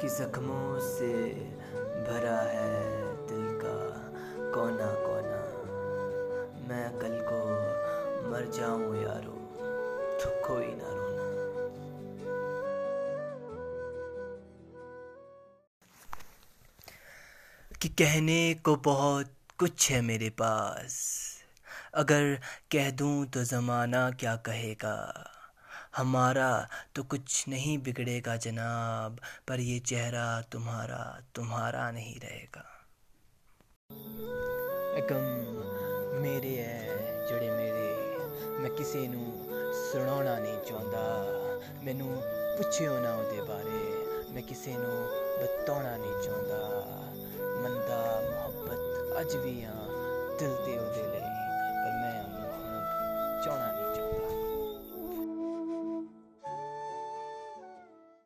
[0.00, 1.12] कि जख्मों से
[2.06, 2.80] भरा है
[3.26, 3.76] दिल का
[4.54, 5.42] कोना कोना।
[6.68, 7.40] मैं कल को
[8.30, 9.36] मर जाऊँ यारो
[10.20, 11.24] तो कोई ना रोना।
[17.82, 20.94] कि कहने को बहुत कुछ है मेरे पास,
[21.94, 22.34] अगर
[22.72, 24.96] कह दूँ तो ज़माना क्या कहेगा?
[25.97, 26.49] हमारा
[26.95, 31.01] तो कुछ नहीं बिगड़ेगा जनाब पर ये चेहरा तुम्हारा
[31.35, 32.65] तुम्हारा नहीं रहेगा
[35.09, 36.77] ਗਮ ਮੇਰੇ ਐ
[37.29, 39.27] ਜਿਹੜੇ ਮੇਰੇ ਮੈਂ ਕਿਸੇ ਨੂੰ
[39.91, 41.03] ਸੁਣਾਉਣਾ ਨਹੀਂ ਚਾਹੁੰਦਾ
[41.83, 42.21] ਮੈਨੂੰ
[42.57, 44.97] ਪੁੱਛਿਓ ਨਾ ਉਹਦੇ ਬਾਰੇ ਮੈਂ ਕਿਸੇ ਨੂੰ
[45.41, 46.59] ਬਤਾਉਣਾ ਨਹੀਂ ਚਾਹੁੰਦਾ
[47.61, 49.73] ਮੰਦਾ ਮੁਹੱਬਤ ਅੱਜ ਵੀ ਆ
[50.39, 51.32] ਦਿਲ ਤੇ ਉਹਦੇ ਲਈ